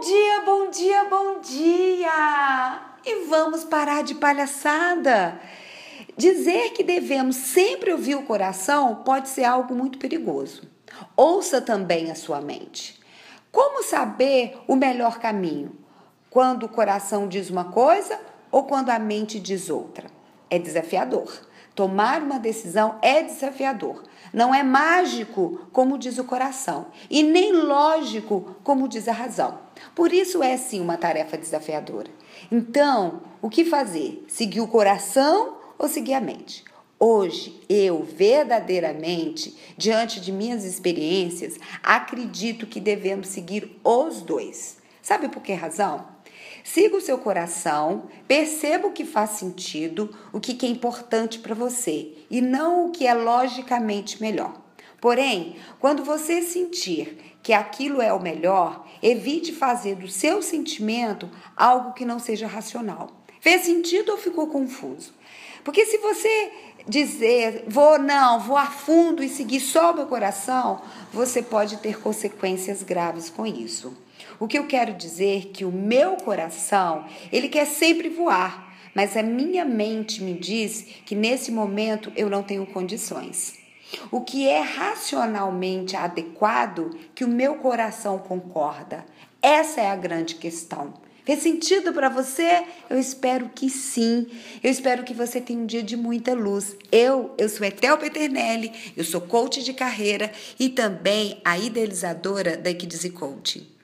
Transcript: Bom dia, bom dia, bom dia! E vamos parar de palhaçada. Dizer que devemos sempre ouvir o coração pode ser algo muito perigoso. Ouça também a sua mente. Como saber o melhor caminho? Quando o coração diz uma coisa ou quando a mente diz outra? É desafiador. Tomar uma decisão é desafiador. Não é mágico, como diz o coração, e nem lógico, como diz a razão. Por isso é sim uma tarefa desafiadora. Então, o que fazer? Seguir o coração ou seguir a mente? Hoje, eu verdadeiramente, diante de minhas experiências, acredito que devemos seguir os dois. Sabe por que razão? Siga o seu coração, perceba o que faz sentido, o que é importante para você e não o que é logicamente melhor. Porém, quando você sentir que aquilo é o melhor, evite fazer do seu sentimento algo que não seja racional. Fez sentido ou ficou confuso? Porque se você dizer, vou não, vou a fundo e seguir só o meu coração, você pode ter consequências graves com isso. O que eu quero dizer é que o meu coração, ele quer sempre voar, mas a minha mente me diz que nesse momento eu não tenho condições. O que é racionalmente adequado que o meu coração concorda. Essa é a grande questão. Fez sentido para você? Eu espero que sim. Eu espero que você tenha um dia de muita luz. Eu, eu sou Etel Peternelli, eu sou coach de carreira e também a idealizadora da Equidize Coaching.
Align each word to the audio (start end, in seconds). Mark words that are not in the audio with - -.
Bom 0.00 0.06
dia, 0.06 0.40
bom 0.46 0.70
dia, 0.70 1.04
bom 1.04 1.40
dia! 1.40 2.80
E 3.04 3.26
vamos 3.26 3.64
parar 3.64 4.02
de 4.02 4.14
palhaçada. 4.14 5.38
Dizer 6.16 6.70
que 6.70 6.82
devemos 6.82 7.36
sempre 7.36 7.92
ouvir 7.92 8.14
o 8.14 8.22
coração 8.22 9.02
pode 9.04 9.28
ser 9.28 9.44
algo 9.44 9.74
muito 9.74 9.98
perigoso. 9.98 10.62
Ouça 11.14 11.60
também 11.60 12.10
a 12.10 12.14
sua 12.14 12.40
mente. 12.40 12.98
Como 13.52 13.82
saber 13.82 14.56
o 14.66 14.74
melhor 14.74 15.18
caminho? 15.18 15.76
Quando 16.30 16.62
o 16.62 16.68
coração 16.70 17.28
diz 17.28 17.50
uma 17.50 17.66
coisa 17.66 18.18
ou 18.50 18.64
quando 18.64 18.88
a 18.88 18.98
mente 18.98 19.38
diz 19.38 19.68
outra? 19.68 20.10
É 20.48 20.58
desafiador. 20.58 21.30
Tomar 21.80 22.22
uma 22.22 22.38
decisão 22.38 22.98
é 23.00 23.22
desafiador. 23.22 24.02
Não 24.34 24.54
é 24.54 24.62
mágico, 24.62 25.66
como 25.72 25.96
diz 25.96 26.18
o 26.18 26.24
coração, 26.24 26.88
e 27.08 27.22
nem 27.22 27.54
lógico, 27.54 28.54
como 28.62 28.86
diz 28.86 29.08
a 29.08 29.12
razão. 29.12 29.58
Por 29.94 30.12
isso 30.12 30.42
é 30.42 30.58
sim 30.58 30.78
uma 30.82 30.98
tarefa 30.98 31.38
desafiadora. 31.38 32.10
Então, 32.52 33.22
o 33.40 33.48
que 33.48 33.64
fazer? 33.64 34.22
Seguir 34.28 34.60
o 34.60 34.68
coração 34.68 35.56
ou 35.78 35.88
seguir 35.88 36.12
a 36.12 36.20
mente? 36.20 36.64
Hoje, 36.98 37.58
eu 37.66 38.04
verdadeiramente, 38.04 39.56
diante 39.74 40.20
de 40.20 40.30
minhas 40.30 40.64
experiências, 40.64 41.56
acredito 41.82 42.66
que 42.66 42.78
devemos 42.78 43.28
seguir 43.28 43.80
os 43.82 44.20
dois. 44.20 44.76
Sabe 45.00 45.30
por 45.30 45.42
que 45.42 45.54
razão? 45.54 46.04
Siga 46.64 46.96
o 46.96 47.00
seu 47.00 47.18
coração, 47.18 48.08
perceba 48.28 48.88
o 48.88 48.92
que 48.92 49.04
faz 49.04 49.30
sentido, 49.30 50.14
o 50.32 50.40
que 50.40 50.64
é 50.64 50.68
importante 50.68 51.38
para 51.38 51.54
você 51.54 52.14
e 52.30 52.40
não 52.40 52.86
o 52.86 52.90
que 52.90 53.06
é 53.06 53.14
logicamente 53.14 54.20
melhor. 54.20 54.60
Porém, 55.00 55.56
quando 55.78 56.04
você 56.04 56.42
sentir 56.42 57.18
que 57.42 57.52
aquilo 57.52 58.02
é 58.02 58.12
o 58.12 58.22
melhor, 58.22 58.86
evite 59.02 59.52
fazer 59.52 59.94
do 59.94 60.08
seu 60.08 60.42
sentimento 60.42 61.28
algo 61.56 61.94
que 61.94 62.04
não 62.04 62.18
seja 62.18 62.46
racional. 62.46 63.10
Fez 63.40 63.62
sentido 63.62 64.12
ou 64.12 64.18
ficou 64.18 64.48
confuso? 64.48 65.14
Porque 65.64 65.86
se 65.86 65.96
você 65.98 66.52
dizer, 66.86 67.64
vou 67.66 67.98
não, 67.98 68.40
vou 68.40 68.56
a 68.56 68.66
fundo 68.66 69.22
e 69.22 69.28
seguir 69.28 69.60
só 69.60 69.92
o 69.92 69.94
meu 69.94 70.06
coração, 70.06 70.82
você 71.12 71.42
pode 71.42 71.78
ter 71.78 72.00
consequências 72.00 72.82
graves 72.82 73.30
com 73.30 73.46
isso. 73.46 73.96
O 74.40 74.48
que 74.48 74.58
eu 74.58 74.66
quero 74.66 74.94
dizer 74.94 75.36
é 75.36 75.52
que 75.52 75.66
o 75.66 75.70
meu 75.70 76.16
coração, 76.16 77.04
ele 77.30 77.46
quer 77.46 77.66
sempre 77.66 78.08
voar, 78.08 78.74
mas 78.94 79.14
a 79.14 79.22
minha 79.22 79.66
mente 79.66 80.22
me 80.22 80.32
diz 80.32 80.86
que 81.04 81.14
nesse 81.14 81.52
momento 81.52 82.10
eu 82.16 82.30
não 82.30 82.42
tenho 82.42 82.64
condições. 82.64 83.58
O 84.10 84.22
que 84.22 84.48
é 84.48 84.60
racionalmente 84.60 85.94
adequado 85.94 86.98
que 87.14 87.22
o 87.22 87.28
meu 87.28 87.56
coração 87.56 88.18
concorda. 88.18 89.04
Essa 89.42 89.82
é 89.82 89.90
a 89.90 89.96
grande 89.96 90.36
questão. 90.36 90.94
Fez 91.22 91.42
sentido 91.42 91.92
para 91.92 92.08
você? 92.08 92.64
Eu 92.88 92.98
espero 92.98 93.50
que 93.54 93.68
sim. 93.68 94.26
Eu 94.64 94.70
espero 94.70 95.04
que 95.04 95.12
você 95.12 95.38
tenha 95.38 95.58
um 95.58 95.66
dia 95.66 95.82
de 95.82 95.98
muita 95.98 96.32
luz. 96.32 96.74
Eu, 96.90 97.34
eu 97.36 97.46
sou 97.46 97.66
Etel 97.66 97.98
Peternelli, 97.98 98.72
eu 98.96 99.04
sou 99.04 99.20
coach 99.20 99.62
de 99.62 99.74
carreira 99.74 100.32
e 100.58 100.70
também 100.70 101.42
a 101.44 101.58
idealizadora 101.58 102.56
da 102.56 102.70
Equidize 102.70 103.10
Coaching. 103.10 103.79